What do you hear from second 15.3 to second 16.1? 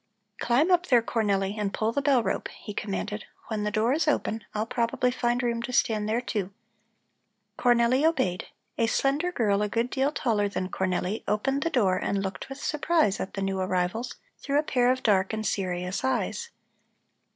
and serious